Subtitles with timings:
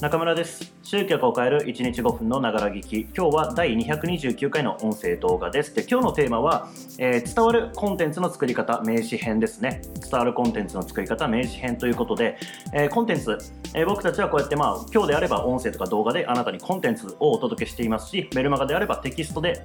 [0.00, 0.72] 中村です。
[0.82, 3.00] 集客を変える1日5分のながら聞き。
[3.14, 5.74] 今日は第229回の音声動画です。
[5.74, 9.82] で今日のテーマは、えー、伝わるコンテンツの作り方名詞編ですね。
[10.10, 12.38] 伝わるコンテンツの作り方名詞編ということで、
[12.72, 13.36] えー、コンテンツ、
[13.74, 19.62] えー、僕たちはこうやってまあ今日であれば音声とか動画であなたにコンテンツをお届けしていますしメルマガであればテキストで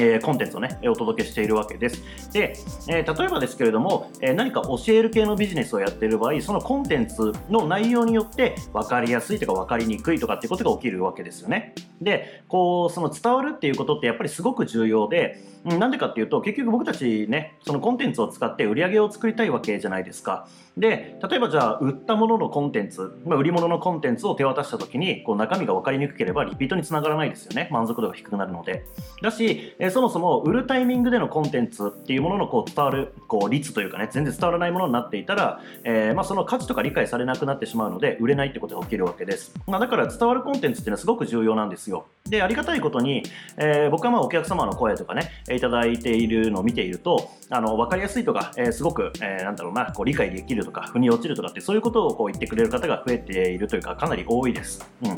[0.00, 2.32] え、コンテンツをね、お届けしているわけです。
[2.32, 2.54] で、
[2.88, 11.74] えー、例えばですけれども、えー、何か教える系のビジネスをやっている場合、そのコンテンツの内容によって分かりやすいとか分かりにくいとかっていうことが起きるわけですよね。
[12.00, 20.48] で、こう、その伝わるっていうことってやっぱりすごく重要で、なんでかっていうと、結局僕たちね、そのコンテンツを使って売り上げを作りたいわけじゃないですか。
[20.76, 27.68] で、例えばじゃあ、売ったもののコンテンツ、まあ、売り物のコンテンツを手渡した時に、こう中身が分かりにくければリピートにつながらないですよね。
[27.72, 28.84] 満足度が低くなるので。
[29.22, 42.06] だし、えそもそも売るタイミングでのコンテンツっていうもののこう伝わるこう率というかね全然伝わらないものになっていたら、えー、まあ、その価値とか理解されなくなってしまうので売れないってことが起きるわけです、まあ、だから伝わるコンテンツっていうのはすごく重要なんですよ。
[42.28, 43.22] でありがたいことに、
[43.56, 55.16] えー、僕はまあお客様の声とかねいただいているのを見ているとあの分かりやすいとか、えー、すごく、えなんだろうなこう理解できるとか腑に落ちるとかってそういうことをこう言ってくれる方が増えているというかかなり多いです、うん。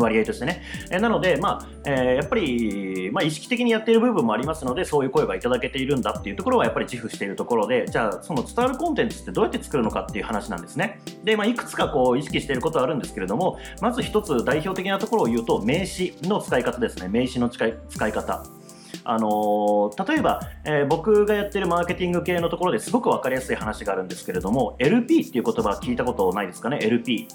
[0.00, 0.62] 割合としてね。
[0.90, 11.00] えなので、まあえー、やっぱり、まあ、意識的にやっている部分もありますので、そういう声がいただけているんだっていうところはやっぱり自負しているところで、じゃあ、その伝わるコンテンツってどうやって作るのかっていう話なんですね。
[11.24, 17.08] で、まあ、いくつかこう意識していることはあるんですけれども、まず一つ代表的なところを言うと、名詞の使い方ですね。
[17.08, 18.42] 名詞の使い使い方。
[19.04, 27.28] あのー、例えば、えー、僕がやってるマーケティング系のところですごく分かりやすい話があるんですけれども LP っていう言葉聞いたことないですかね？LP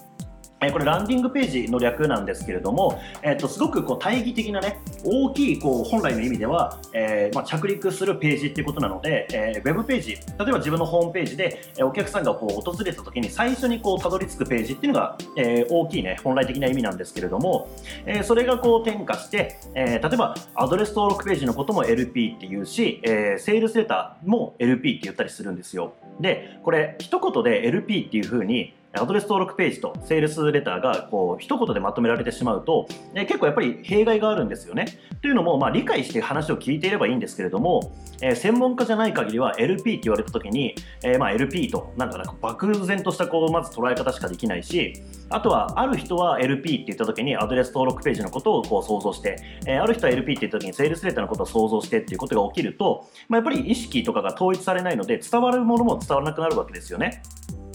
[0.67, 17.69] えこれランディングページの略なんですけれども、えー、とすごくこう大義的なね大きいこう本来の意味では、えー、まあ、着陸するページっていうことなので、えー、ウェブページ例えば自分のホームページで、えお客さんがこう訪れた時に最初にこうたどり着くページっていうのが、え大きいね本来的な意味なんですけれども、
[18.05, 25.93] えそれがこう転化して、え例えばアドレス登録ページのことも LP っていうし、えセールスレターも LP って言ったりするんですよ。
[26.19, 34.85] でこれ一言で LP っていう風にアドレス登録ページとセールスレターがこう一言でまとめられてしまうと、え結構やっぱり弊害があるんですよね。
[35.21, 44.93] というのも、まあ、理解して話を聞いていればいいんですけれども、え、専門家じゃない限りは LP って言われた時に、え、まあ LP となんか漠然としたこうまず捉え方しかできないし
[45.29, 57.23] あとはある人は LP って言った時にアドレス登録ページのことをこう想像して、え、ある人は LP って言った時にセールスレターのことを想像してっていうことが起きると、まあ、やっぱり意識とかが統一されないので伝わるものも伝わらなくなるわけですよね。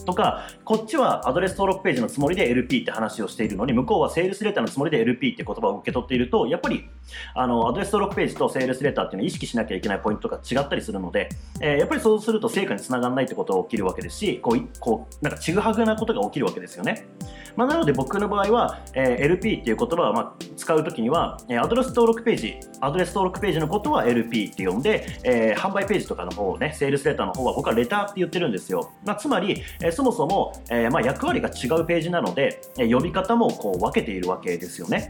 [0.05, 6.89] とか、こっちはアドレス登録ページのつもりで LP って話をしているのに、向こうはセールスレターのつもりで LP って言葉を受け取っていると、やっぱり
[7.33, 11.29] あのアドレス登録ページとセールスレターっていうのを意識しなきゃいけないポイントが違ったりするので、
[11.59, 17.07] えー、やっぱりそうすると成果につながらないってことが起きるわけですし、こうこうなんかちぐはぐなことが起きるわけですよね。
[17.55, 28.91] まあ、なので僕の場合は、えー、LP っていう言葉をまあ使うときには、えー、アドレス登録ページ、アドレス登録ページのことは LP って呼んで、えー、販売ページとかの方ね、セールスレターの方は僕はレターって言ってるんですよ。
[29.05, 35.09] まあ、つまり、えそもそも、えまあ、役割が違うページなので、え、呼び方もこう分けているわけですよね。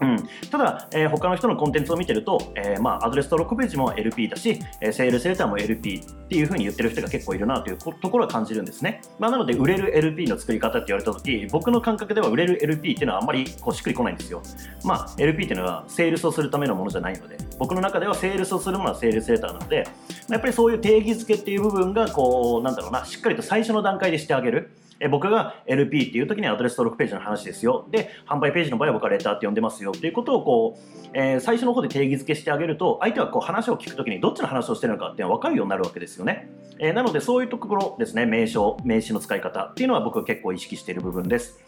[0.00, 9.02] うん、ただ、えー、他の人のコンテンツを見てると、えー、まあ、アドレス登録ページも LP だし、えー、セールスレターも LP っていう風に言ってる人が結構いるなというところは感じるんですね。
[9.18, 14.42] まあ、なので、売れる LP の作り方って言われた時僕の感覚では売れる LP っていうのはあんまりこうしっくりこないんですよ。
[14.84, 19.86] まあ、LP っていうのはセールスをするためのものじゃないので、僕の中ではセールスをするものはセールスレターなので、
[20.28, 24.70] やっぱりそういう定義づけっていう部分が、こう、なんだろうな、しっかりと最初の段階でしてあげる。
[25.00, 27.86] え僕が LP っていう時にアドレス登録ページの話ですよ。
[27.90, 36.48] で、販売ページの場合は僕はレターって呼んでますよっていうことをこう、えー、最初の方で定義づけしてあげると、相手はこう話を聞くときにどっちの話をしてるのかっていうのは分かるようになるわけですよね。
[36.78, 41.58] えー、なのでそういうところですね、名称、名詞の使い方っていうのは僕は結構意識している部分です。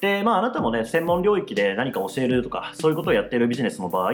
[0.00, 4.12] で、まああなたもね、専門領域で何か教えるとか、そういうことをやっているビジネスの場合、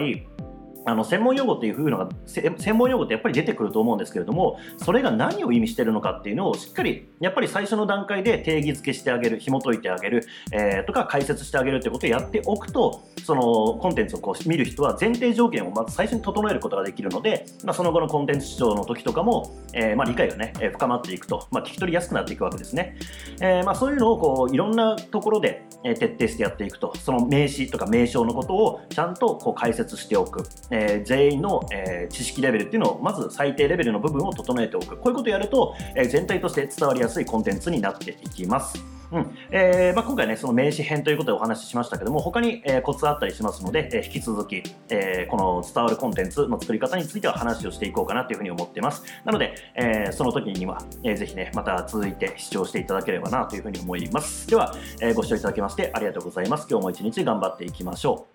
[0.87, 13.41] あの専門用語っていう風のが専門用語ってやっぱり出てくると思うんですけれどもそれが何を意味してるのかっていうのをしっかりやっぱり最初の段階で定義づけしてあげる紐解いてあげる、えー、とか解説してあげるってことをやっておくとその
[13.81, 22.97] コンテンツをこう見る人は前提条件をまず最初に整えることができるので、まあ、その後のコンテンツ視聴の時とかも、えー、まあ理解がね深まっていくと、まあ、聞き取りやすくなっていくわけですね、
[23.41, 30.43] えー、まそういうのをこういろんなところで徹底してやっていくとその名詞とか名称のことをちゃんとこう解説しておく、
[30.77, 34.97] えー、全員のえー、知識レベルっていうのをまず最低レベルの部分を整えておく。
[34.97, 38.83] こういうことをやると、えー、全体として伝わりやすいコンテンツになっていきます。
[39.11, 39.37] うん。
[39.51, 49.03] えーまあ、今回ねその名詞編ということでお話ししましたけども他に、えーコツあったりしますので、えー引き続き、えーこの伝わるコンテンツの作り方については話をしていこうかなというふうに思っています。
[49.23, 54.47] なので、えーその時には、えーぜひねまた続いて視聴していただければなというふうに思います。
[54.47, 56.67] では、えーご視聴いただきましてありがとうございます。
[56.69, 58.33] 今日も一日頑張っていきましょう。